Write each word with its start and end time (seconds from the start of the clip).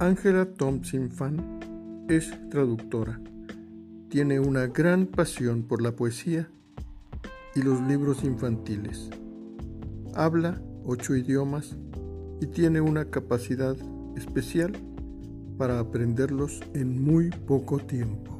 Angela 0.00 0.46
Thompson 0.46 1.10
Fan 1.10 2.06
es 2.08 2.32
traductora. 2.48 3.20
Tiene 4.08 4.40
una 4.40 4.66
gran 4.66 5.04
pasión 5.04 5.62
por 5.64 5.82
la 5.82 5.94
poesía 5.94 6.48
y 7.54 7.60
los 7.60 7.82
libros 7.82 8.24
infantiles. 8.24 9.10
Habla 10.14 10.58
ocho 10.86 11.14
idiomas 11.14 11.76
y 12.40 12.46
tiene 12.46 12.80
una 12.80 13.10
capacidad 13.10 13.76
especial 14.16 14.72
para 15.58 15.78
aprenderlos 15.78 16.62
en 16.72 17.04
muy 17.04 17.28
poco 17.28 17.76
tiempo. 17.76 18.39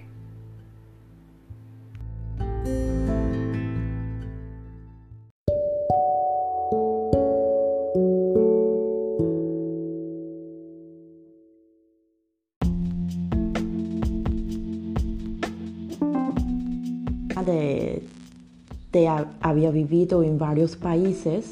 Había 19.61 19.85
vivido 19.85 20.23
en 20.23 20.39
varios 20.39 20.75
países 20.75 21.51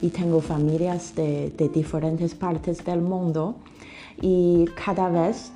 y 0.00 0.08
tengo 0.08 0.40
familias 0.40 1.14
de, 1.14 1.52
diferentes 1.74 2.34
partes 2.34 2.82
del 2.84 3.02
mundo. 3.02 3.56
Y 4.22 4.64
cada 4.82 5.10
vez 5.10 5.52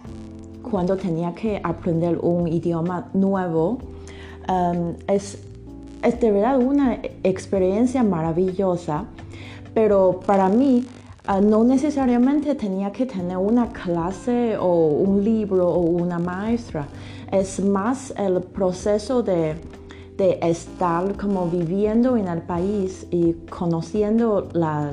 cuando 0.63 0.97
tenía 0.97 1.35
que 1.35 1.61
aprender 1.63 2.19
un 2.19 2.47
idioma 2.49 3.09
nuevo 3.15 3.79
um, 4.49 4.95
es, 5.07 5.39
es 6.03 6.21
de 6.21 6.31
verdad 6.31 6.59
una 6.59 7.01
experiencia 7.23 8.03
maravillosa, 8.03 9.07
pero 9.73 10.21
para 10.27 10.51
mí 10.51 10.85
uh, 11.27 11.41
no 11.41 11.65
necesariamente 11.65 12.55
tenía 12.55 12.93
que 12.93 13.07
tener 13.07 13.39
una 13.39 13.73
clase 13.73 14.59
o 14.59 14.89
un 14.89 15.25
libro 15.25 15.69
o 15.69 15.81
una 15.81 16.19
maestra, 16.19 16.87
es 17.33 17.61
más 17.65 18.13
el 18.19 18.43
proceso 18.43 19.23
de 19.23 19.57
de 20.17 20.39
estar 20.43 21.17
como 21.17 21.47
viviendo 21.49 22.17
en 22.17 22.29
el 22.29 22.43
país 22.43 23.07
y 23.11 23.33
conociendo 23.51 24.49
la, 24.53 24.93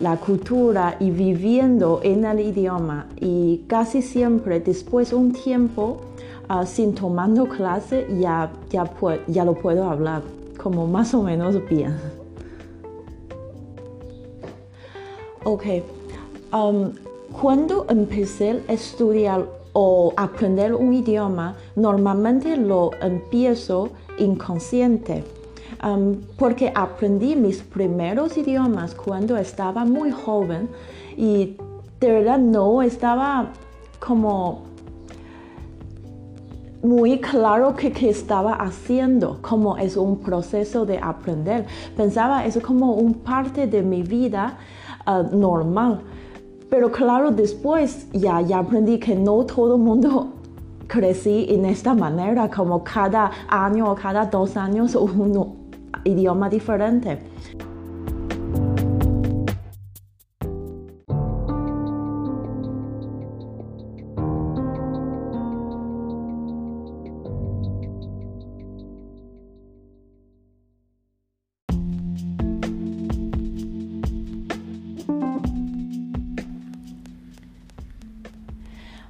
la 0.00 0.16
cultura 0.16 0.96
y 0.98 1.10
viviendo 1.10 2.00
en 2.02 2.24
el 2.24 2.40
idioma 2.40 3.06
y 3.20 3.64
casi 3.68 4.02
siempre 4.02 4.60
después 4.60 5.10
de 5.10 5.16
un 5.16 5.32
tiempo 5.32 5.98
ah, 6.48 6.66
sin 6.66 6.94
tomando 6.94 7.46
clase 7.46 8.06
ya, 8.18 8.50
ya, 8.70 8.90
ya 9.28 9.44
lo 9.44 9.54
puedo 9.54 9.88
hablar 9.88 10.22
como 10.60 10.86
más 10.86 11.14
o 11.14 11.22
menos 11.22 11.56
bien. 11.68 11.96
Ok, 15.44 15.64
um, 16.52 16.90
cuando 17.40 17.86
empecé 17.88 18.62
a 18.66 18.72
estudiar 18.72 19.46
o 19.74 20.12
aprender 20.16 20.74
un 20.74 20.92
idioma, 20.92 21.54
normalmente 21.76 22.56
lo 22.56 22.90
empiezo 23.00 23.90
inconsciente. 24.18 25.24
Um, 25.84 26.22
porque 26.38 26.72
aprendí 26.74 27.36
mis 27.36 27.60
primeros 27.62 28.36
idiomas 28.38 28.94
cuando 28.94 29.36
estaba 29.36 29.84
muy 29.84 30.10
joven 30.10 30.68
y 31.16 31.56
de 32.00 32.12
verdad 32.12 32.38
no 32.38 32.80
estaba 32.82 33.50
como 34.00 34.62
muy 36.82 37.20
claro 37.20 37.74
que, 37.74 37.90
que 37.92 38.08
estaba 38.08 38.54
haciendo, 38.54 39.38
como 39.42 39.76
es 39.76 39.96
un 39.96 40.18
proceso 40.18 40.86
de 40.86 40.98
aprender. 40.98 41.66
Pensaba 41.96 42.46
es 42.46 42.58
como 42.58 42.94
un 42.94 43.14
parte 43.14 43.66
de 43.66 43.82
mi 43.82 44.02
vida 44.02 44.58
uh, 45.06 45.36
normal. 45.36 46.00
Pero 46.70 46.90
claro, 46.90 47.30
después 47.30 48.06
ya, 48.12 48.40
ya 48.40 48.58
aprendí 48.58 48.98
que 48.98 49.14
no 49.14 49.44
todo 49.44 49.76
el 49.76 49.80
mundo 49.80 50.34
crecí 50.86 51.46
en 51.48 51.64
esta 51.64 51.94
manera, 51.94 52.50
como 52.50 52.82
cada 52.82 53.30
año 53.48 53.90
o 53.90 53.94
cada 53.94 54.26
dos 54.26 54.56
años 54.56 54.94
un 54.94 55.56
idioma 56.04 56.48
diferente. 56.48 57.18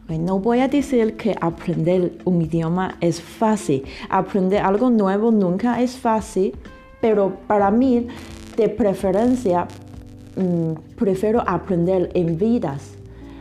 No 0.08 0.38
voy 0.38 0.60
a 0.60 0.68
decir 0.68 1.16
que 1.16 1.34
aprender 1.40 2.12
un 2.24 2.40
idioma 2.40 2.96
es 3.00 3.20
fácil. 3.20 3.82
Aprender 4.08 4.62
algo 4.62 4.88
nuevo 4.88 5.32
nunca 5.32 5.82
es 5.82 5.96
fácil, 5.96 6.54
pero 7.00 7.34
para 7.48 7.72
mí, 7.72 8.06
de 8.56 8.68
preferencia, 8.68 9.66
mm, 10.36 10.94
prefiero 10.96 11.42
aprender 11.44 12.10
en 12.14 12.38
vidas. 12.38 12.92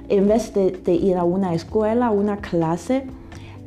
En 0.10 0.28
vez 0.28 0.54
de, 0.54 0.94
ir 0.94 1.18
a 1.18 1.24
una 1.24 1.54
escuela, 1.54 2.10
una 2.10 2.38
clase, 2.38 3.06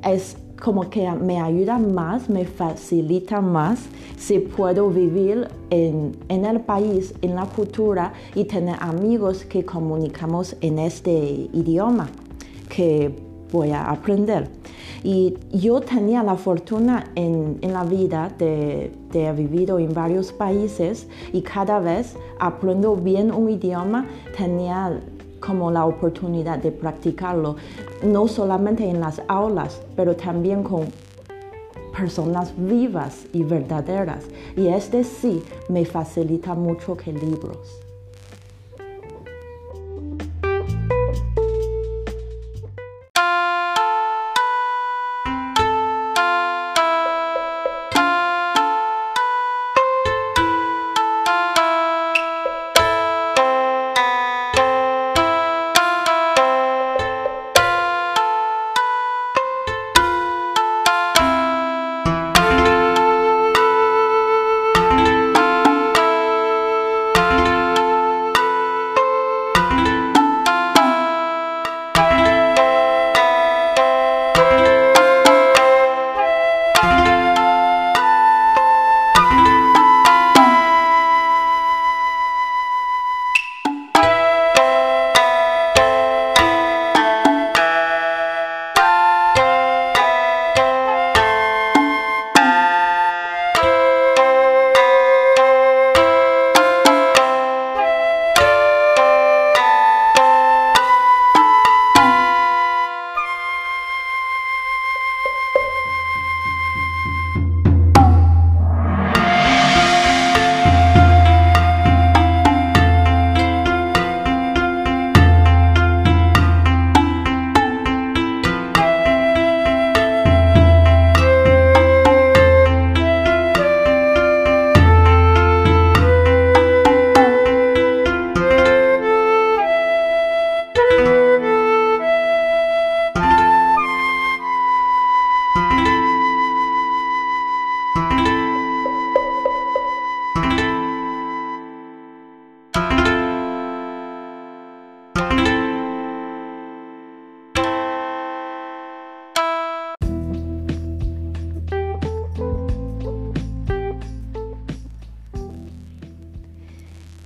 es 0.04 0.36
como 0.60 0.90
que 0.90 1.08
me 1.12 1.40
ayuda 1.40 1.78
más, 1.78 2.28
me 2.28 2.44
facilita 2.46 3.40
más 3.40 3.78
si 4.16 4.40
puedo 4.40 4.90
vivir 4.90 5.46
en, 5.70 6.16
en, 6.28 6.44
el 6.44 6.60
país, 6.60 7.14
en 7.22 7.36
la 7.36 7.46
cultura 7.46 8.12
y 8.34 8.44
tener 8.44 8.76
amigos 8.80 9.44
que 9.44 9.64
comunicamos 9.64 10.56
en 10.60 10.80
este 10.80 11.48
idioma 11.52 12.08
que 12.68 13.14
voy 13.50 13.70
a 13.70 13.90
aprender. 13.90 14.48
Y 15.04 15.36
yo 15.52 15.80
tenía 15.80 16.22
la 16.22 16.34
fortuna 16.34 17.12
en, 17.14 17.58
la 17.62 17.84
vida 17.84 18.32
de, 18.36 18.90
de, 19.12 19.28
haber 19.28 19.46
vivido 19.46 19.78
en 19.78 19.94
varios 19.94 20.32
países 20.32 21.06
y 21.32 21.42
cada 21.42 21.78
vez 21.78 22.16
aprendo 22.40 22.96
bien 22.96 23.30
un 23.32 23.48
idioma, 23.48 24.06
tenía 24.36 25.00
como 25.40 25.70
la 25.70 25.86
oportunidad 25.86 26.58
de 26.58 26.72
practicarlo, 26.72 27.56
no 28.02 28.26
solamente 28.26 28.88
en 28.88 29.00
las 29.00 29.22
aulas, 29.28 29.80
pero 29.94 30.16
también 30.16 30.64
con 30.64 30.86
personas 31.96 32.52
vivas 32.56 33.26
y 33.32 33.42
verdaderas. 33.42 34.24
Y 34.56 34.68
este 34.68 35.04
sí 35.04 35.42
me 35.68 35.84
facilita 35.84 36.54
mucho 36.54 36.96
que 36.96 37.12
libros. 37.12 37.87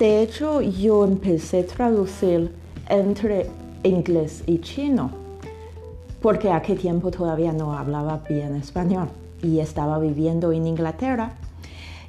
De 0.02 0.20
hecho, 0.20 0.60
yo 0.60 1.04
empecé 1.04 1.60
a 1.60 1.66
traducir 1.66 2.50
entre 2.88 3.46
inglés 3.84 4.42
y 4.48 4.58
chino, 4.58 5.12
porque 6.20 6.50
a 6.50 6.56
aquel 6.56 6.76
tiempo 6.76 7.12
todavía 7.12 7.52
no 7.52 7.78
hablaba 7.78 8.20
bien 8.28 8.56
español 8.56 9.10
y 9.44 9.60
estaba 9.60 10.00
viviendo 10.00 10.50
en 10.50 10.66
Inglaterra 10.66 11.34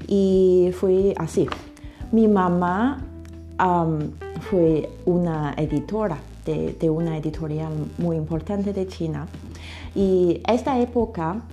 y 0.07 0.71
fui 0.73 1.13
así. 1.17 1.47
Mi 2.11 2.27
mamá 2.27 3.05
fue 4.49 4.89
una 5.05 5.53
editora 5.55 6.17
de, 6.47 6.73
de, 6.73 6.89
una 6.89 7.15
editorial 7.19 7.73
muy 7.99 8.17
importante 8.17 8.73
de 8.73 8.87
China 8.87 9.27
y 9.93 10.41
esta 10.47 10.79
época 10.79 11.43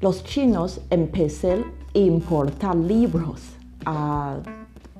los 0.00 0.22
chinos 0.22 0.80
empezaron 0.90 1.64
a 1.92 1.98
importar 1.98 2.76
libros 2.76 3.40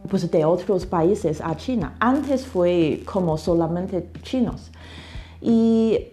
pues 0.08 0.30
de 0.30 0.44
otros 0.44 0.86
países 0.86 1.40
a 1.40 1.56
China. 1.56 1.94
Antes 1.98 2.46
fue 2.46 3.02
como 3.04 3.38
solamente 3.38 4.10
chinos. 4.22 4.70
Y 5.40 6.08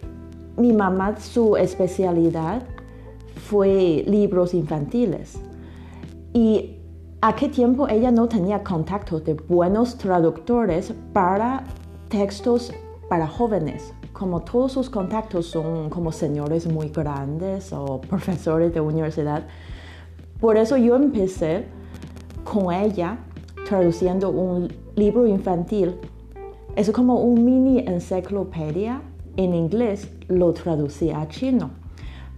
mi 0.56 0.72
mamá, 0.72 1.16
su 1.18 1.56
especialidad 1.56 2.62
fue 3.48 4.04
libros 4.06 4.54
infantiles. 4.54 5.38
Y 6.32 6.76
a 7.20 7.34
qué 7.34 7.48
tiempo 7.48 7.88
ella 7.88 8.10
no 8.10 8.28
tenía 8.28 8.62
contacto 8.62 9.20
de 9.20 9.34
buenos 9.34 9.96
traductores 9.98 10.92
para 11.12 11.64
textos 12.08 12.72
para 13.08 13.26
jóvenes. 13.26 13.92
Como 14.12 14.40
todos 14.40 14.72
sus 14.72 14.88
contactos 14.88 15.46
son 15.46 15.90
como 15.90 16.12
señores 16.12 16.66
muy 16.66 16.88
grandes 16.88 17.72
o 17.72 18.00
profesores 18.00 18.72
de 18.72 18.80
universidad. 18.80 19.46
Por 20.40 20.56
eso 20.56 20.76
yo 20.76 20.96
empecé 20.96 21.66
con 22.44 22.72
ella 22.72 23.18
traduciendo 23.72 24.28
un 24.28 24.70
libro 24.96 25.26
infantil. 25.26 25.94
Es 26.76 26.90
como 26.90 27.22
un 27.22 27.42
mini 27.42 27.78
enciclopedia 27.78 29.00
en 29.38 29.54
inglés, 29.54 30.12
lo 30.28 30.52
traducí 30.52 31.10
a 31.10 31.26
chino. 31.26 31.70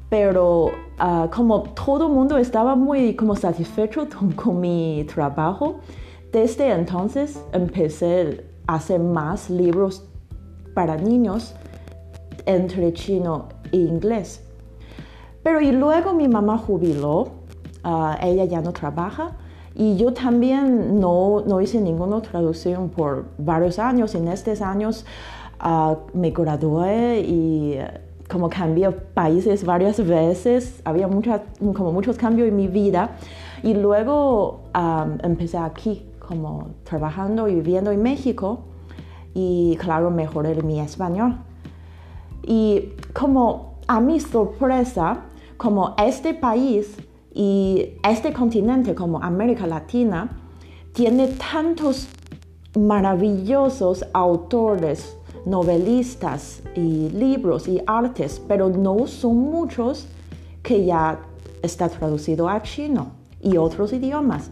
Pero 0.08 0.70
ah, 1.00 1.28
como 1.34 1.64
todo 1.75 2.06
el 2.06 2.12
mundo 2.12 2.38
estaba 2.38 2.76
muy 2.76 3.16
como 3.16 3.34
satisfecho 3.34 4.06
con, 4.36 4.60
mi 4.60 5.04
trabajo, 5.12 5.81
desde 6.31 6.70
entonces 6.70 7.42
empecé 7.52 8.44
a 8.69 8.76
hacer 8.76 9.00
más 9.00 9.50
libros 9.50 10.04
para 10.72 10.96
niños 10.96 11.52
entre 12.46 12.92
chino 12.92 13.48
e 13.72 13.78
inglés. 13.78 14.40
Pero 15.42 15.60
y 15.60 15.72
luego 15.72 16.12
mi 16.12 16.28
mamá 16.28 16.58
jubiló, 16.58 17.26
ah, 17.82 18.20
ella 18.22 18.44
ya 18.44 18.60
no 18.60 18.72
trabaja 18.72 19.36
y 19.75 19.97
yo 19.97 20.12
también 20.12 21.00
no, 21.00 21.43
no 21.47 21.61
hice 21.61 21.81
ninguna 21.81 22.23
traducción 22.23 22.91
por 22.91 23.26
varios 23.38 23.79
años. 23.79 24.15
En 24.15 24.29
estos 24.29 24.62
años 24.62 25.05
uh, 25.65 25.97
me 26.17 26.31
gradué 26.31 27.21
y 27.21 27.73
eh, 27.73 28.00
como 28.31 28.49
cambié 28.49 28.91
países 28.93 29.65
varias 29.65 30.05
veces, 30.06 30.81
había 30.85 31.09
mucha, 31.09 31.43
como 31.59 31.91
muchos 31.93 32.17
cambios 32.17 32.49
en 32.49 32.56
mi 32.56 32.69
vida. 32.69 33.17
Y 33.65 33.75
luego 33.75 34.61
um, 34.75 35.19
empecé 35.23 35.59
aquí, 35.59 36.06
como 36.20 36.69
trabajando 36.85 37.49
y 37.49 37.56
viviendo 37.56 37.91
en 37.91 38.03
México. 38.03 38.61
Y 39.35 39.77
claro, 39.81 40.11
mejoré 40.11 40.55
mi 40.62 40.79
español. 40.79 41.38
Y 42.44 42.93
como 43.12 43.79
a 43.88 44.00
mi 44.00 44.20
sorpresa, 44.20 45.23
como 45.56 45.94
este 45.99 46.32
país 46.35 46.97
y 47.34 47.94
este 48.08 48.32
continente 48.32 48.94
como 48.94 49.20
América 49.20 49.66
Latina 49.66 50.31
tiene 50.92 51.26
tantos 51.26 52.06
maravillosos 52.78 54.06
autores, 54.12 55.16
novelistas 55.44 56.62
y 56.76 57.08
libros 57.10 57.66
y 57.66 57.82
artes, 57.86 58.40
pero 58.46 58.69
no 58.69 59.08
son 59.08 59.36
muchos 59.36 60.06
que 60.62 60.84
ya 60.84 61.19
está 61.62 61.88
traducido 61.88 62.48
a 62.48 62.62
chino 62.62 63.10
y 63.42 63.56
otros 63.56 63.92
idiomas. 63.92 64.50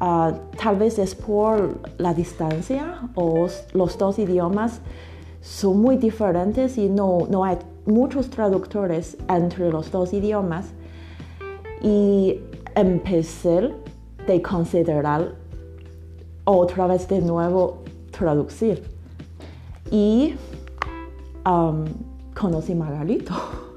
Ah, 0.00 0.32
tal 0.62 0.76
vez 0.76 0.98
es 0.98 1.16
por 1.16 1.80
la 1.98 2.14
distancia 2.14 3.08
o 3.16 3.46
los 3.74 3.98
dos 3.98 4.18
idiomas 4.18 4.80
son 5.40 5.80
muy 5.80 5.96
diferentes 5.96 6.78
y 6.78 6.88
no, 6.88 7.26
no 7.28 7.44
hay 7.44 7.58
muchos 7.84 8.30
traductores 8.30 9.16
entre 9.28 9.70
los 9.70 9.90
dos 9.90 10.12
idiomas 10.12 10.72
y 11.82 12.38
empecé 12.74 13.74
de 14.26 14.40
considerar 14.40 15.34
otra 16.44 16.86
vez 16.86 17.08
de 17.08 17.20
nuevo 17.20 17.82
traducir. 18.10 18.82
Y 19.90 20.34
conocí 22.34 22.72
a 22.72 22.76
Margarito. 22.76 23.34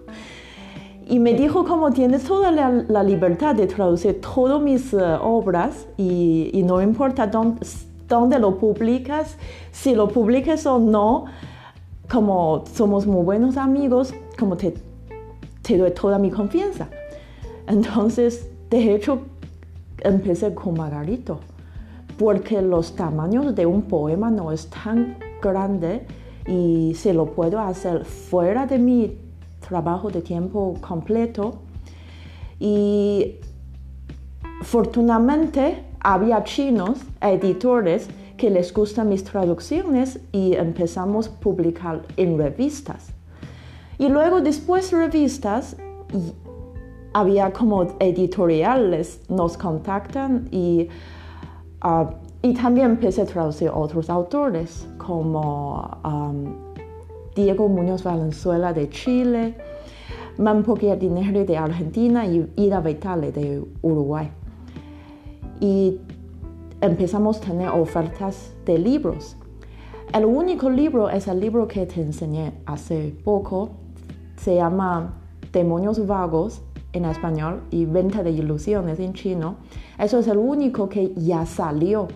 Y 1.07 1.19
me 1.19 1.35
dijo 1.35 1.65
como 1.65 1.91
tienes 1.91 2.23
toda 2.23 2.51
la, 2.51 3.03
libertad 3.03 3.53
de 3.53 3.67
traducir 3.67 4.19
todas 4.21 4.59
mis 4.59 4.91
eh, 4.91 4.97
obras 5.21 5.85
y, 5.97 6.63
no 6.65 6.81
importa 6.81 7.27
dónde, 7.27 8.39
lo 8.39 8.57
publicas, 8.57 9.37
si 9.71 9.93
lo 9.93 10.07
publicas 10.07 10.65
o 10.65 10.79
no, 10.79 11.25
como 12.11 12.63
somos 12.73 13.05
muy 13.05 13.23
buenos 13.23 13.55
amigos, 13.55 14.15
como 14.39 14.57
te 14.57 14.73
doy 15.77 15.91
toda 15.91 16.17
mi 16.17 16.31
confianza. 16.31 16.89
Entonces, 17.67 18.49
de 18.69 18.95
hecho, 18.95 19.19
empecé 19.99 20.53
con 20.53 20.75
Margarito, 20.75 21.39
porque 22.17 22.61
los 22.61 22.95
tamaños 22.95 23.55
de 23.55 23.65
un 23.65 23.83
poema 23.83 24.29
no 24.29 24.51
es 24.51 24.69
tan 24.69 25.17
grande 25.41 26.05
y 26.47 26.93
se 26.95 27.13
lo 27.13 27.27
puedo 27.27 27.59
hacer 27.59 28.05
fuera 28.05 28.65
de 28.65 28.77
mi 28.77 29.17
trabajo 29.67 30.09
de 30.09 30.21
tiempo 30.21 30.75
completo. 30.79 31.55
Y 32.59 33.35
afortunadamente 34.61 35.83
había 35.99 36.43
chinos, 36.43 36.99
editores, 37.21 38.07
que 38.37 38.49
les 38.49 38.73
gustan 38.73 39.09
mis 39.09 39.23
traducciones 39.23 40.19
y 40.31 40.55
empezamos 40.55 41.27
a 41.27 41.39
publicar 41.39 42.03
en 42.17 42.37
revistas. 42.37 43.07
Y 43.97 44.09
luego 44.09 44.41
después 44.41 44.91
revistas 44.91 45.77
había 47.15 47.53
como 47.53 47.83
editoriales, 48.01 49.21
nos 49.29 49.57
contactan 49.57 50.49
y, 50.51 50.89
ah, 51.79 52.09
y 52.41 52.53
también 52.53 52.87
empecé 52.91 53.21
a 53.21 53.25
traducir 53.25 53.71
otros 53.73 54.09
autores 54.09 54.85
como 54.97 55.97
Diego 57.33 57.69
Muñoz 57.69 58.03
Valenzuela 58.03 58.73
de 58.73 58.89
Chile, 58.89 59.55
Mampo 60.37 60.75
Dineri 60.75 61.45
de 61.45 61.55
Argentina 61.55 62.25
y 62.25 62.51
Ida 62.57 62.81
Vitale 62.81 63.31
de 63.31 63.63
Uruguay. 63.81 64.29
Y 65.61 65.97
empezamos 66.81 67.37
a 67.37 67.45
tener 67.45 67.69
ofertas 67.69 68.51
de 68.65 68.77
libros. 68.77 69.37
El 70.13 70.25
único 70.25 70.69
libro 70.69 71.09
es 71.09 71.29
el 71.29 71.39
libro 71.39 71.65
que 71.65 71.85
te 71.85 72.01
enseñé 72.01 72.55
hace 72.65 73.15
poco. 73.23 73.69
Se 74.35 74.55
llama 74.55 75.13
Demonios 75.53 76.05
Vagos 76.05 76.61
en 76.95 77.05
español 77.05 77.61
y 77.71 77.85
Venta 77.85 78.23
de 78.23 78.31
Ilusiones 78.31 78.99
en 78.99 79.13
chino. 79.13 79.57
Eso 79.99 80.19
es 80.19 80.27
el 80.27 80.37
único 80.37 80.89
que 80.89 81.13
ya 81.15 81.45
salió. 81.45 82.07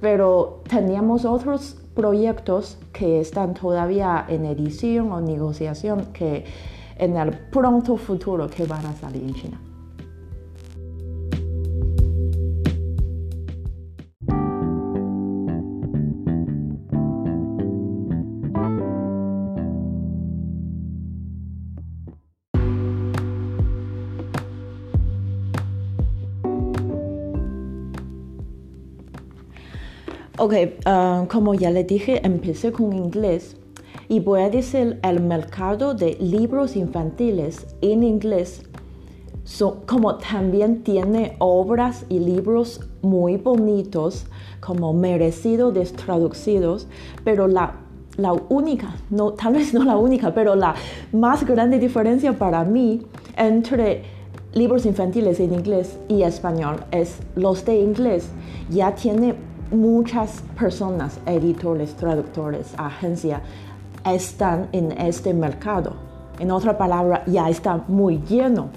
Pero 0.00 0.62
teníamos 0.68 1.24
otros 1.24 1.76
proyectos 1.94 2.78
que 2.92 3.20
están 3.20 3.54
todavía 3.54 4.24
en 4.28 4.44
edición 4.44 5.10
o 5.12 5.20
negociación 5.20 6.06
que 6.12 6.44
en 6.96 7.16
el 7.16 7.30
pronto 7.50 7.96
futuro 7.96 8.48
que 8.48 8.66
van 8.66 8.84
a 8.86 8.92
salir 8.94 9.22
en 9.22 9.34
China. 9.34 9.60
Ok, 30.48 30.54
ah, 30.86 31.26
como 31.28 31.52
ya 31.52 31.70
le 31.70 31.84
dije, 31.84 32.24
empecé 32.24 32.72
con 32.72 32.94
inglés 32.94 33.58
y 34.08 34.20
voy 34.20 34.40
a 34.40 34.48
decir 34.48 34.98
el 35.02 35.20
mercado 35.20 35.92
de 35.92 36.16
libros 36.20 36.74
infantiles 36.74 37.66
en 37.82 38.02
inglés 38.02 38.62
como 39.84 40.16
también 40.16 40.82
tiene 40.84 41.36
obras 41.38 42.06
y 42.08 42.20
libros 42.20 42.80
muy 43.02 43.36
bonitos, 43.36 44.24
como 44.60 44.94
merecidos 44.94 45.74
de 45.74 45.84
traducidos, 45.84 46.88
pero 47.24 47.46
la, 47.46 47.74
la 48.16 48.32
única, 48.32 48.96
no, 49.10 49.34
tal 49.34 49.52
vez 49.52 49.74
no 49.74 49.84
la 49.84 49.98
única, 49.98 50.32
pero 50.32 50.56
la 50.56 50.74
más 51.12 51.44
grande 51.44 51.78
diferencia 51.78 52.38
para 52.38 52.64
mí 52.64 53.02
entre 53.36 54.02
libros 54.54 54.86
infantiles 54.86 55.40
en 55.40 55.52
inglés 55.52 55.98
y 56.08 56.22
español 56.22 56.76
es 56.90 57.18
los 57.36 57.66
de 57.66 57.80
inglés. 57.80 58.30
Ya 58.70 58.94
tiene 58.94 59.34
muchas 59.70 60.42
personas, 60.58 61.20
editores, 61.26 61.94
traductores, 61.94 62.74
agencia, 62.76 63.42
están 64.04 64.68
en 64.72 64.92
este 64.92 65.34
mercado. 65.34 65.94
En 66.38 66.50
otra 66.50 66.78
palabra, 66.78 67.24
ya 67.26 67.48
está 67.48 67.84
muy 67.88 68.18
lleno. 68.28 68.68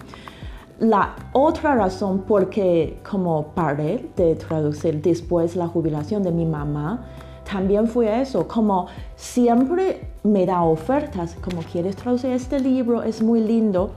La 0.79 1.15
otra 1.33 1.75
razón 1.75 2.21
por 2.21 2.49
qué 2.49 2.99
como 3.07 3.49
paré 3.49 4.09
de 4.15 4.35
traducir 4.35 5.01
después 5.01 5.55
la 5.55 5.67
jubilación 5.67 6.23
de 6.23 6.31
mi 6.31 6.45
mamá, 6.45 7.05
también 7.49 7.87
fue 7.87 8.21
eso, 8.21 8.47
como 8.47 8.87
siempre 9.15 10.09
me 10.23 10.45
da 10.45 10.63
ofertas, 10.63 11.35
como 11.41 11.61
quieres 11.61 11.95
traducir 11.97 12.31
este 12.31 12.59
libro, 12.59 13.03
es 13.03 13.21
muy 13.21 13.41
lindo. 13.41 13.91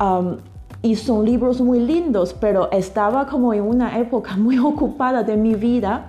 Um, 0.00 0.38
y 0.84 0.96
son 0.96 1.24
libros 1.24 1.62
muy 1.62 1.80
lindos, 1.80 2.36
pero 2.38 2.70
estaba 2.70 3.26
como 3.26 3.54
en 3.54 3.62
una 3.62 3.98
época 3.98 4.36
muy 4.36 4.58
ocupada 4.58 5.22
de 5.22 5.34
mi 5.34 5.54
vida 5.54 6.08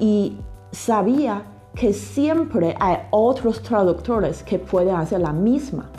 y 0.00 0.38
sabía 0.72 1.42
que 1.74 1.92
siempre 1.92 2.74
hay 2.80 3.00
otros 3.10 3.62
traductores 3.62 4.42
que 4.42 4.58
pueden 4.58 4.96
hacer 4.96 5.20
la 5.20 5.32
misma. 5.32 5.90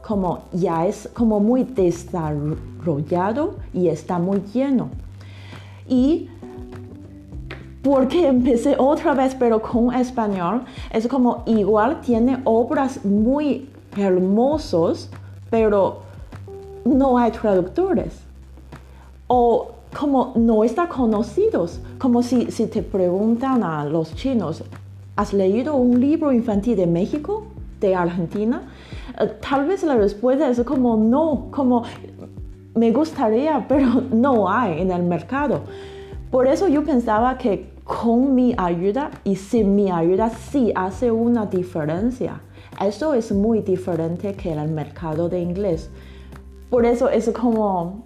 Como 0.00 0.44
ya 0.52 0.86
es 0.86 1.10
como 1.12 1.40
muy 1.40 1.64
desarrollado 1.64 3.56
y 3.74 3.88
está 3.88 4.20
muy 4.20 4.42
lleno. 4.54 4.90
Y 5.88 6.30
porque 7.82 8.28
empecé 8.28 8.76
otra 8.78 9.12
vez, 9.14 9.34
pero 9.34 9.60
con 9.60 9.92
español, 9.92 10.62
es 10.92 11.08
como 11.08 11.42
igual 11.46 12.00
tiene 12.00 12.40
obras 12.44 13.04
muy 13.04 13.68
hermosos, 13.96 15.10
pero 15.50 16.05
no 16.86 17.18
hay 17.18 17.30
traductores. 17.32 18.20
O 19.26 19.72
como 19.98 20.32
no 20.36 20.62
están 20.64 20.88
conocidos, 20.88 21.80
como 21.98 22.22
si, 22.22 22.50
si 22.50 22.66
te 22.66 22.82
preguntan 22.82 23.62
a 23.62 23.84
los 23.84 24.14
chinos, 24.14 24.62
¿has 25.16 25.32
leído 25.32 25.74
un 25.74 26.00
libro 26.00 26.32
infantil 26.32 26.76
de 26.76 26.86
México, 26.86 27.44
de 27.80 27.94
Argentina? 27.94 28.62
Eh, 29.18 29.32
tal 29.40 29.66
vez 29.66 29.82
la 29.82 29.96
respuesta 29.96 30.48
es 30.48 30.60
como 30.62 30.96
no, 30.96 31.48
como 31.50 31.84
me 32.74 32.92
gustaría, 32.92 33.64
pero 33.68 34.02
no 34.12 34.48
hay 34.48 34.80
en 34.82 34.90
el 34.90 35.02
mercado. 35.02 35.62
Por 36.30 36.46
eso 36.46 36.68
yo 36.68 36.84
pensaba 36.84 37.38
que 37.38 37.70
con 37.84 38.34
mi 38.34 38.54
ayuda 38.58 39.10
y 39.24 39.36
sin 39.36 39.74
mi 39.76 39.90
ayuda 39.90 40.28
sí 40.30 40.72
hace 40.74 41.10
una 41.10 41.46
diferencia. 41.46 42.40
Eso 42.80 43.14
es 43.14 43.32
muy 43.32 43.60
diferente 43.62 44.34
que 44.34 44.52
el 44.52 44.68
mercado 44.68 45.28
de 45.28 45.40
inglés. 45.40 45.88
Por 46.70 46.84
eso 46.84 47.08
es 47.08 47.30
como, 47.30 48.04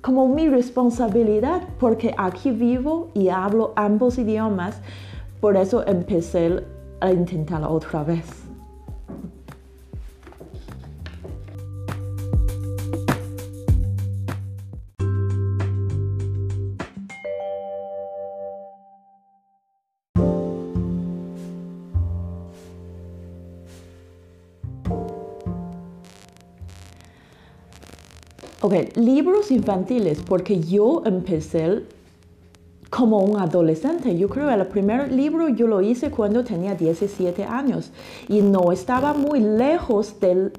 como 0.00 0.28
mi 0.28 0.48
responsabilidad, 0.48 1.62
porque 1.80 2.14
aquí 2.16 2.50
vivo 2.50 3.08
y 3.14 3.28
hablo 3.28 3.72
ambos 3.76 4.18
idiomas. 4.18 4.80
Por 5.40 5.56
eso 5.56 5.84
empecé 5.86 6.64
a 7.00 7.10
intentar 7.10 7.64
otra 7.64 8.04
vez. 8.04 8.41
Ok, 28.64 28.74
libros 28.94 29.50
infantiles, 29.50 30.22
porque 30.22 30.60
yo 30.60 31.02
empecé 31.04 31.82
como 32.90 33.18
un 33.18 33.40
adolescente. 33.40 34.16
Yo 34.16 34.28
creo 34.28 34.46
que 34.46 34.54
el 34.54 34.66
primer 34.68 35.10
libro 35.10 35.48
yo 35.48 35.66
lo 35.66 35.80
hice 35.80 36.12
cuando 36.12 36.44
tenía 36.44 36.76
17 36.76 37.42
años 37.42 37.90
y 38.28 38.40
no 38.40 38.70
estaba 38.70 39.14
muy 39.14 39.40
lejos 39.40 40.20
del 40.20 40.52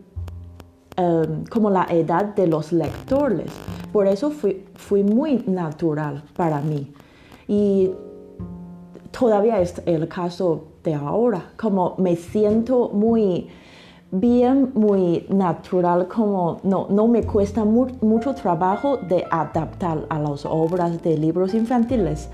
em, 0.98 1.46
como 1.46 1.70
la 1.70 1.86
edad 1.90 2.36
de 2.36 2.48
los 2.48 2.74
lectores. 2.74 3.50
Por 3.94 4.06
eso 4.06 4.32
fui, 4.32 4.66
fui 4.76 5.02
muy 5.06 5.42
natural 5.48 6.24
para 6.36 6.60
mí. 6.60 6.92
Y 7.48 7.92
todavía 9.18 9.62
es 9.62 9.82
el 9.86 10.10
caso 10.10 10.66
de 10.84 10.94
ahora, 10.94 11.54
como 11.56 11.96
me 11.98 12.18
siento 12.18 12.90
muy 12.90 13.48
bien, 14.14 14.72
muy 14.76 15.26
natural, 15.30 16.08
como 16.08 16.60
no, 16.64 16.88
no 16.90 17.08
me 17.08 17.24
cuesta 17.24 17.66
mucho 17.66 18.36
trabajo 18.36 18.98
de 18.98 19.26
adaptar 19.30 20.06
a 20.08 20.20
las 20.20 20.46
obras 20.46 21.02
de 21.02 21.18
libros 21.18 21.54
infantiles. 21.54 22.30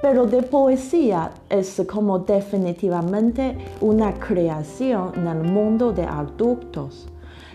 Pero 0.00 0.26
de 0.26 0.42
poesía 0.42 1.30
es 1.48 1.82
como 1.90 2.20
definitivamente 2.20 3.56
una 3.80 4.14
creación 4.14 5.12
en 5.16 5.26
el 5.26 5.42
mundo 5.42 5.92
de 5.92 6.04
adultos. 6.04 7.08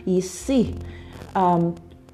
Y 0.05 0.21
sí, 0.21 0.75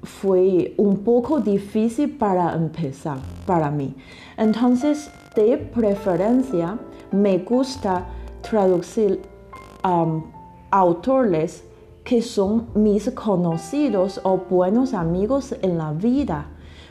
fue 0.02 0.74
un 0.76 0.98
poco 0.98 1.40
difícil 1.40 2.16
para 2.16 2.54
empezar 2.54 3.18
para 3.46 3.70
mí. 3.70 3.94
Entonces, 4.36 5.10
de 5.34 5.56
preferencia, 5.56 6.78
me 7.10 7.38
gusta 7.38 8.06
traducir 8.42 9.20
autores 10.74 11.64
que 12.02 12.20
son 12.20 12.66
mis 12.74 13.08
conocidos 13.12 14.20
o 14.24 14.38
buenos 14.38 14.92
amigos 14.92 15.54
en 15.62 15.78
la 15.78 15.92
vida, 15.92 16.46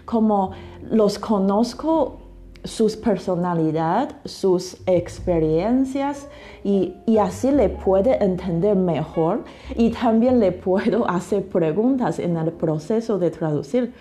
como 0.05 0.51
los 0.89 1.19
conozco 1.19 2.19
sus 2.63 2.95
personalidad, 2.95 4.15
sus 4.23 4.77
experiencias 4.85 6.29
y, 6.63 6.95
así 7.19 7.51
le 7.51 7.67
puede 7.67 8.23
entender 8.23 8.77
mejor 8.77 9.43
y 9.75 9.89
también 9.89 10.39
le 10.39 10.53
puedo 10.53 11.05
hacer 11.09 11.45
preguntas 11.49 12.19
en 12.19 12.37
el 12.37 12.53
proceso 12.53 13.19
de 13.19 13.31
traducir. 13.31 13.93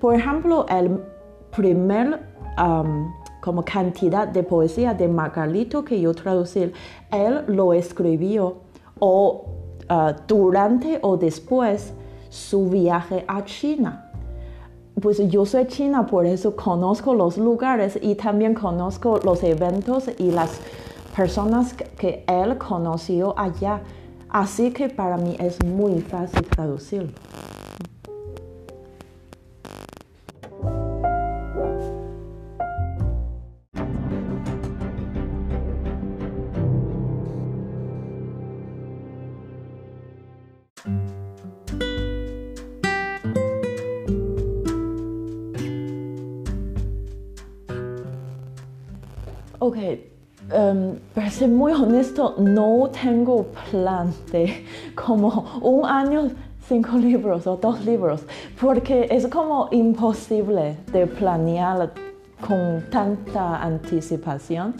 Por 0.00 0.16
ejemplo, 0.16 0.66
el 0.68 1.00
primer 1.56 2.28
como 3.40 3.64
cantidad 3.64 4.26
de 4.26 4.42
poesía 4.42 4.92
de 4.92 5.08
Margarito 5.08 5.84
que 5.84 5.98
yo 6.00 6.12
traducí, 6.12 6.72
él 7.10 7.44
lo 7.46 7.72
escribió 7.72 8.56
o 9.00 9.46
uh, 9.90 10.12
durante 10.26 10.98
o 11.02 11.16
después 11.16 11.92
su 12.28 12.68
viaje 12.68 13.24
a 13.26 13.44
China. 13.44 14.06
Pues 15.00 15.18
yo 15.30 15.46
soy 15.46 15.66
china, 15.66 16.06
por 16.06 16.26
eso 16.26 16.54
conozco 16.54 17.14
los 17.14 17.38
lugares 17.38 17.98
y 18.00 18.14
también 18.14 18.54
conozco 18.54 19.18
los 19.24 19.42
eventos 19.42 20.10
y 20.18 20.30
las 20.30 20.60
personas 21.16 21.74
que 21.74 22.24
él 22.26 22.58
conoció 22.58 23.34
allá. 23.38 23.80
Así 24.28 24.72
que 24.72 24.88
para 24.88 25.16
mí 25.16 25.36
es 25.38 25.64
muy 25.64 26.00
fácil 26.00 26.44
traducirlo. 26.46 27.12
Ok, 49.62 49.76
um, 50.54 50.96
para 51.14 51.28
ser 51.28 51.50
muy 51.50 51.72
honesto, 51.72 52.34
no 52.38 52.88
tengo 52.88 53.48
plan 53.70 54.10
de 54.32 54.64
como 54.94 55.60
un 55.60 55.84
año, 55.84 56.30
cinco 56.66 56.96
libros 56.96 57.46
o 57.46 57.56
dos 57.56 57.84
libros, 57.84 58.22
porque 58.58 59.06
es 59.10 59.26
como 59.26 59.68
imposible 59.70 60.78
de 60.90 61.06
planear 61.06 61.92
con 62.40 62.86
tanta 62.90 63.62
anticipación. 63.62 64.76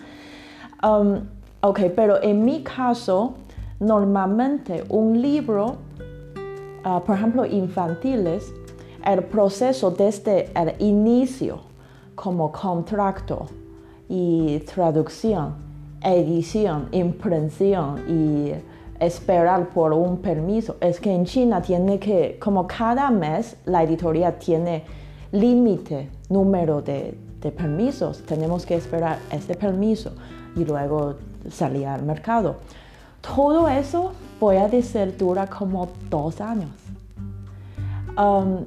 Um, 0.82 1.26
ok, 1.60 1.80
pero 1.94 2.22
en 2.22 2.42
mi 2.42 2.62
caso, 2.62 3.34
normalmente 3.80 4.84
un 4.88 5.20
libro, 5.20 5.76
uh, 6.87 7.00
por 7.00 7.16
ejemplo, 7.16 7.44
infantiles, 7.44 8.50
el 9.04 9.25
proceso 9.25 9.90
desde 9.90 10.50
el 10.54 10.75
inicio 10.78 11.58
como 12.14 12.50
contrato 12.50 13.60
y 14.12 14.59
traducción, 14.67 15.55
edición, 16.02 16.88
impresión 16.90 18.02
y 18.09 18.52
esperar 18.99 19.69
por 19.69 19.93
un 19.93 20.19
permiso. 20.19 20.76
Es 20.81 20.99
que 20.99 21.14
en 21.14 21.25
China 21.25 21.62
tiene 21.62 22.00
que, 22.00 22.37
como 22.40 22.67
cada 22.67 23.09
mes 23.11 23.57
la 23.67 23.85
editorial 23.85 24.35
tiene 24.35 24.83
límite, 25.31 26.11
número 26.29 26.83
de, 26.83 27.17
de 27.40 27.52
permisos, 27.52 28.23
tenemos 28.26 28.67
que 28.67 28.75
esperar 28.75 29.19
este 29.31 29.55
permiso 29.55 30.11
y 30.57 30.64
luego 30.64 31.14
salir 31.49 31.87
al 31.87 32.02
mercado. 32.02 32.57
Todo 33.21 33.69
eso, 33.69 34.12
voy 34.40 34.57
a 34.57 34.67
decir, 34.67 35.17
dura 35.17 35.47
como 35.47 35.88
dos 36.09 36.40
años. 36.40 36.71
Um, 38.19 38.64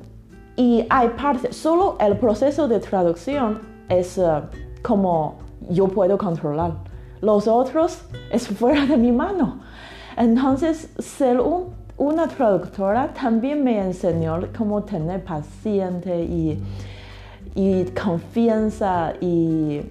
y 0.56 0.86
hay 0.90 1.10
partes, 1.10 1.58
solo 1.58 1.98
el 2.00 2.16
proceso 2.18 2.70
de 2.70 2.80
traducción 2.80 3.60
es 3.90 4.18
uh, 4.18 4.44
como 4.84 5.38
yo 5.70 5.88
puedo 5.88 6.18
controlar. 6.18 6.74
Los 7.22 7.48
otros 7.48 8.04
es 8.32 8.48
fuera 8.48 8.86
de 8.86 8.98
mi 8.98 9.12
mano. 9.12 9.62
Entonces, 10.18 10.90
ser 11.00 11.42
una 11.98 12.28
traductora 12.28 13.14
también 13.14 13.64
me 13.64 13.80
enseñó 13.80 14.40
cómo 14.56 14.84
tener 14.84 15.24
paciencia 15.24 16.20
y, 16.20 16.62
y 17.56 17.86
confianza 17.86 19.14
y, 19.22 19.82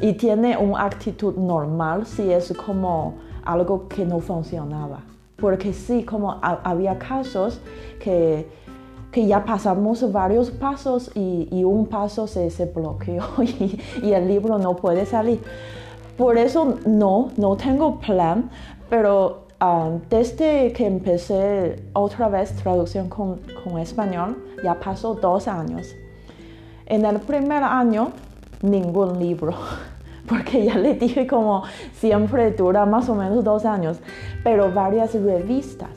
y 0.00 0.12
tiene 0.14 0.56
una 0.56 0.84
actitud 0.84 1.36
normal 1.36 2.04
si 2.04 2.30
es 2.30 2.52
como 2.52 3.14
algo 3.44 3.88
que 3.88 4.04
no 4.04 4.18
funcionaba. 4.20 5.00
Porque 5.36 5.72
sí, 5.72 6.04
como 6.04 6.38
había 6.42 6.98
casos 6.98 7.60
que, 7.98 8.46
que, 9.12 9.26
ya 9.26 9.44
pasamos 9.44 10.10
varios 10.10 10.50
pasos 10.50 11.10
y, 11.14 11.64
un 11.64 11.86
paso 11.86 12.26
se, 12.26 12.50
se 12.50 12.66
bloqueó 12.66 13.22
y, 13.42 13.80
y, 14.02 14.12
el 14.12 14.26
libro 14.26 14.58
no 14.58 14.76
puede 14.76 15.06
salir. 15.06 15.40
Por 16.16 16.38
eso 16.38 16.78
no, 16.86 17.30
no 17.36 17.56
tengo 17.56 17.98
plan, 17.98 18.50
pero 18.90 19.46
um, 19.60 20.00
desde 20.10 20.72
que 20.72 20.86
empecé 20.86 21.82
otra 21.92 22.28
vez 22.28 22.54
traducción 22.56 23.08
con, 23.08 23.40
con 23.64 23.78
español, 23.78 24.36
ya 24.62 24.78
pasó 24.78 25.14
dos 25.14 25.48
años. 25.48 25.94
En 26.86 27.04
el 27.04 27.20
primer 27.20 27.62
año, 27.62 28.12
ningún 28.62 29.18
libro. 29.18 29.54
porque 30.26 30.64
ya 30.64 30.76
le 30.78 30.94
dije 30.94 31.26
como 31.26 31.64
siempre 31.94 32.52
dura 32.52 32.86
más 32.86 33.08
o 33.08 33.14
menos 33.14 33.42
dos 33.44 33.64
años, 33.64 33.98
pero 34.44 34.72
varias 34.72 35.14
revistas, 35.14 35.90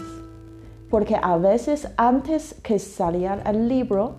porque 0.95 1.17
a 1.21 1.35
veces 1.35 1.89
antes 1.97 2.55
que 2.63 2.79
saliera 2.79 3.41
el 3.51 3.67
libro, 3.67 4.15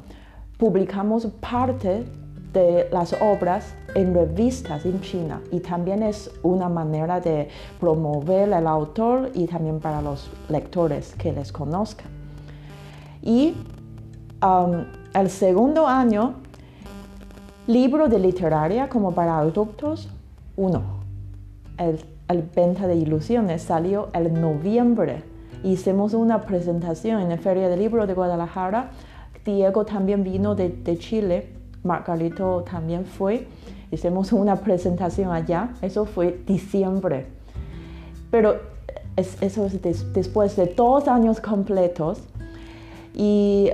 publicamos 0.59 1.25
parte 1.40 2.04
de 2.52 2.87
las 2.92 3.14
obras 3.14 3.75
en 3.95 4.12
revistas 4.12 4.85
en 4.85 5.00
China 5.00 5.40
y 5.50 5.61
también 5.61 6.02
es 6.02 6.30
una 6.42 6.68
manera 6.68 7.18
de 7.18 7.49
promover 7.80 8.50
el 8.50 8.66
autor 8.66 9.30
y 9.33 9.47
también 9.47 9.80
para 9.80 10.02
los 10.02 10.30
lectores 10.50 11.15
que 11.15 11.32
les 11.32 11.50
conozcan. 11.50 12.08
Y 13.23 13.54
um, 14.43 14.84
el 15.15 15.30
segundo 15.30 15.86
año 15.86 16.34
Libro 17.67 18.06
de 18.06 18.19
literaria 18.19 18.91
como 18.91 19.12
para 19.12 19.39
adultos, 19.39 20.10
uno. 20.58 20.82
El, 21.78 21.99
Venta 22.54 22.86
de 22.86 22.97
Ilusiones 22.97 23.62
salió 23.62 24.10
el 24.12 24.39
noviembre. 24.39 25.35
Hicimos 25.62 26.14
una 26.14 26.42
presentación 26.42 27.21
en 27.21 27.28
la 27.28 27.38
Feria 27.38 27.69
del 27.69 27.80
Libro 27.80 28.06
de 28.06 28.14
Guadalajara. 28.14 28.90
Diego 29.45 29.84
también 29.84 30.23
vino 30.25 30.54
de, 30.54 30.99
Chile. 30.99 31.52
Margarito 31.82 32.62
también 32.62 33.04
fue. 33.04 33.47
Hicimos 33.90 34.32
una 34.32 34.56
presentación 34.56 35.32
allá. 35.32 35.71
Eso 35.82 36.04
fue 36.04 36.40
diciembre. 36.47 37.26
Pero 38.30 38.56
eso 39.16 39.66
es 39.66 40.12
después 40.12 40.56
de 40.56 40.66
dos 40.66 41.08
años 41.08 41.40
completos. 41.40 42.21
Y 43.14 43.71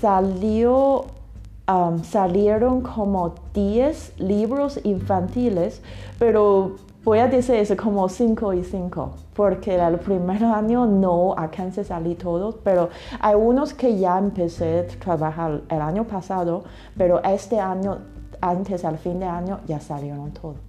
salió 0.00 1.06
salieron 2.02 2.80
como 2.80 3.34
10 3.52 4.14
libros 4.18 4.80
infantiles, 4.84 5.82
pero 6.18 6.76
voy 7.08 7.20
a 7.20 7.26
decir 7.26 7.54
eso 7.54 7.74
como 7.74 8.06
5 8.06 8.52
y 8.52 8.62
5, 8.62 9.14
porque 9.34 9.74
el 9.74 9.98
primer 9.98 10.44
año 10.60 10.86
no 10.86 11.34
alcancé 11.34 11.80
a 11.80 11.84
salir 11.84 12.18
todos, 12.18 12.56
pero 12.62 12.90
hay 13.18 13.34
unos 13.34 13.72
que 13.72 13.98
ya 13.98 14.18
empecé 14.18 14.80
a 14.80 14.86
trabajar 14.86 15.62
el 15.70 15.80
año 15.80 16.04
pasado, 16.04 16.64
pero 16.98 17.22
este 17.24 17.58
año, 17.58 17.98
antes 18.42 18.84
al 18.84 18.98
fin 18.98 19.20
de 19.20 19.26
año, 19.26 19.60
ya 19.66 19.80
salieron 19.80 20.32
todos. 20.32 20.67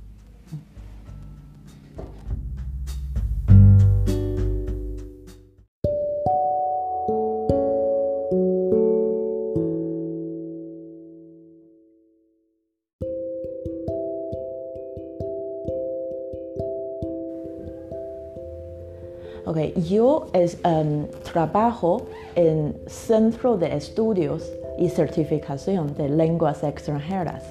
Yo 19.90 20.28
es, 20.34 20.60
um, 20.64 21.08
trabajo 21.24 22.04
en 22.36 22.78
Centro 22.86 23.58
de 23.58 23.76
Estudios 23.76 24.48
y 24.78 24.90
Certificación 24.90 25.96
de 25.96 26.08
Lenguas 26.10 26.64
Extranjeras 26.64 27.44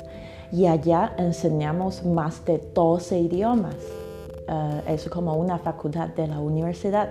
y 0.53 0.67
allá 0.67 1.13
enseñamos 1.19 2.05
más 2.05 2.45
de 2.45 2.63
12 2.73 3.19
idiomas. 3.19 3.75
Uh, 4.49 4.91
es 4.91 5.07
como 5.11 5.35
una 5.35 5.59
facultad 5.59 6.09
de 6.09 6.27
la 6.27 6.39
universidad. 6.39 7.11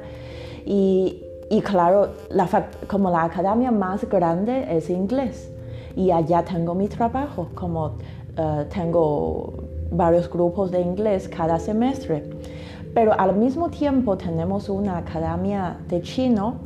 Y, 0.66 1.24
y 1.52 1.62
claro, 1.62 2.13
la 2.30 2.48
como 2.88 3.12
la 3.12 3.26
academia 3.26 3.70
más 3.70 4.10
grande 4.10 4.66
es 4.76 4.90
inglés. 4.90 5.52
Y 5.96 6.10
allá 6.10 6.44
tengo 6.44 6.74
mi 6.74 6.88
trabajo, 6.88 7.50
como 7.54 7.86
uh, 8.38 8.63
tengo 8.74 9.54
varios 9.92 10.30
grupos 10.30 10.72
de 10.72 10.82
inglés 10.82 11.28
cada 11.28 11.60
semestre. 11.60 12.24
Pero 12.93 13.13
al 13.17 13.36
mismo 13.36 13.69
tiempo 13.69 14.17
tenemos 14.17 14.69
una 14.69 14.97
academia 14.97 15.78
de 15.88 16.02
chino 16.02 16.58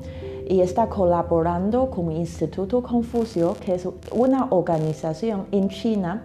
y 0.47 0.62
está 0.62 0.88
colaborando 0.88 1.89
con 1.89 2.12
el 2.12 2.17
Instituto 2.17 2.81
Confucio, 2.84 3.55
que 3.60 3.75
es 3.75 3.88
una 4.12 4.47
organización 4.49 5.45
en 5.51 5.69
China, 5.69 6.23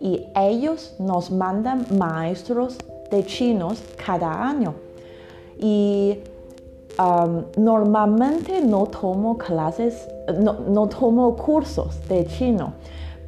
y 0.00 0.26
ellos 0.34 0.94
nos 0.98 1.30
mandan 1.30 1.86
maestros 1.96 2.78
de 3.10 3.24
chinos 3.24 3.82
cada 4.04 4.48
año. 4.48 4.74
Y 5.58 6.18
um, 6.98 7.44
normalmente 7.56 8.60
no 8.60 8.86
tomo 8.86 9.38
clases, 9.38 10.08
no, 10.40 10.88
tomo 10.88 11.36
cursos 11.36 12.00
de 12.08 12.26
chino, 12.26 12.74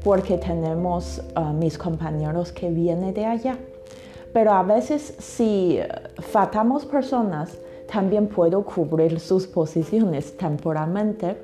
porque 0.02 0.36
tenemos 0.38 1.22
uh, 1.36 1.52
mis 1.52 1.76
compañeros 1.76 2.52
que 2.52 2.70
vienen 2.70 3.14
de 3.14 3.26
allá. 3.26 3.58
Pero 4.32 4.52
a 4.52 4.62
veces 4.62 5.14
si 5.18 5.78
faltamos 6.18 6.84
personas, 6.84 7.58
también 7.90 8.28
puedo 8.28 8.64
cubrir 8.64 9.18
sus 9.18 9.46
posiciones 9.46 10.36
temporalmente. 10.36 11.36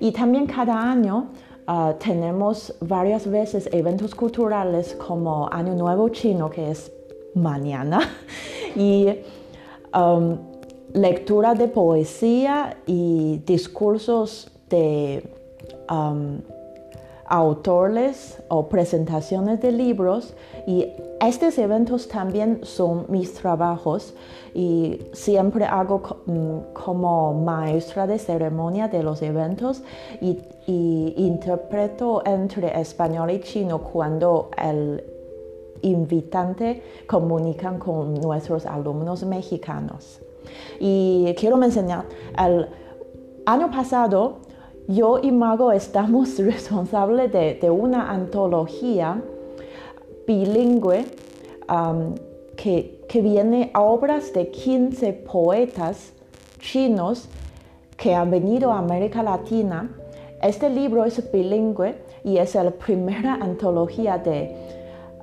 Y 0.00 0.12
también 0.12 0.46
cada 0.46 0.90
año 0.90 1.28
ah, 1.66 1.94
tenemos 1.98 2.74
varias 2.80 3.28
veces 3.28 3.68
eventos 3.72 4.14
culturales 4.14 4.94
como 4.94 5.48
Año 5.52 5.74
Nuevo 5.74 6.08
Chino, 6.08 6.50
que 6.50 6.70
es 6.70 6.90
mañana, 7.34 8.00
y 8.76 9.08
um, 9.94 10.38
lectura 10.94 11.54
de 11.54 11.68
poesía 11.68 12.76
y 12.86 13.42
discursos 13.44 14.50
de 14.70 15.28
um, 15.90 16.38
autores 17.26 18.42
o 18.48 18.68
presentaciones 18.68 19.60
de 19.60 19.72
libros 19.72 20.34
y 20.66 20.88
estos 21.20 21.56
eventos 21.58 22.08
también 22.08 22.60
son 22.62 23.06
mis 23.08 23.34
trabajos 23.34 24.14
y 24.54 25.00
siempre 25.12 25.64
hago 25.64 26.20
mm, 26.26 26.72
como 26.74 27.34
maestra 27.34 28.06
de 28.06 28.18
ceremonia 28.18 28.88
de 28.88 29.02
los 29.02 29.22
eventos 29.22 29.82
y, 30.20 30.38
interpreto 30.66 32.22
entre 32.24 32.80
español 32.80 33.30
y 33.30 33.40
chino 33.40 33.80
cuando 33.82 34.50
el 34.56 35.04
invitante 35.82 36.82
comunican 37.06 37.78
con 37.78 38.14
nuestros 38.14 38.64
alumnos 38.64 39.24
mexicanos. 39.24 40.20
Y 40.80 41.34
quiero 41.36 41.58
mencionar, 41.58 42.06
el 42.38 42.66
año 43.44 43.70
pasado 43.70 44.38
yo 44.88 45.18
y 45.22 45.32
Mago 45.32 45.72
estamos 45.72 46.38
responsables 46.38 47.32
de, 47.32 47.70
una 47.70 48.10
antología 48.10 49.22
bilingüe 50.26 51.04
um, 51.68 52.14
que, 52.56 53.04
que 53.08 53.20
viene 53.20 53.70
a 53.74 53.82
obras 53.82 54.32
de 54.32 54.50
15 54.50 55.12
poetas 55.12 56.12
chinos 56.60 57.28
que 57.96 58.14
han 58.14 58.30
venido 58.30 58.72
a 58.72 58.78
América 58.78 59.22
Latina. 59.22 59.90
Este 60.42 60.68
libro 60.68 61.04
es 61.04 61.30
bilingüe 61.32 61.94
y 62.22 62.38
es 62.38 62.54
la 62.54 62.70
primera 62.70 63.34
antología 63.34 64.18
de 64.18 64.54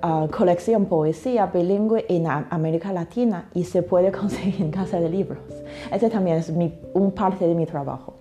uh, 0.03 0.27
colección 0.29 0.85
poesía 0.85 1.47
bilingüe 1.47 2.05
en 2.09 2.27
América 2.27 2.91
Latina 2.91 3.49
y 3.53 3.63
se 3.63 3.83
puede 3.83 4.11
conseguir 4.19 4.61
en 4.61 4.71
casa 4.71 4.99
de 4.99 5.09
libros. 5.09 5.39
Este 5.91 6.09
también 6.09 6.37
es 6.37 6.51
un 6.93 7.11
parte 7.11 7.47
de 7.47 7.55
mi 7.55 7.65
trabajo. 7.65 8.20